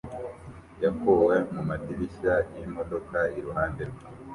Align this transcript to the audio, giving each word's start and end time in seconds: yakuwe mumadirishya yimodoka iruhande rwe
yakuwe 0.83 1.35
mumadirishya 1.53 2.33
yimodoka 2.55 3.17
iruhande 3.37 3.81
rwe 3.89 4.03